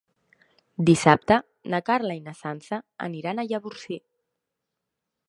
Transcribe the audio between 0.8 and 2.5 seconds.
Dissabte na Carla i na